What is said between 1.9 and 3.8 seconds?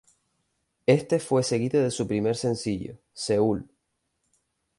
su primer sencillo, "Seúl".